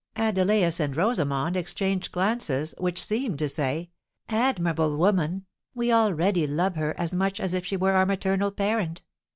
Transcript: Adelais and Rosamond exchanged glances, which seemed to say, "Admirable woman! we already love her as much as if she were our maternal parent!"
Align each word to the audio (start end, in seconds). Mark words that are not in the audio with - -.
Adelais 0.15 0.79
and 0.79 0.97
Rosamond 0.97 1.55
exchanged 1.55 2.11
glances, 2.11 2.73
which 2.79 2.99
seemed 2.99 3.37
to 3.37 3.47
say, 3.47 3.91
"Admirable 4.29 4.97
woman! 4.97 5.45
we 5.75 5.91
already 5.91 6.47
love 6.47 6.75
her 6.75 6.99
as 6.99 7.13
much 7.13 7.39
as 7.39 7.53
if 7.53 7.63
she 7.67 7.77
were 7.77 7.91
our 7.91 8.07
maternal 8.07 8.49
parent!" 8.49 9.03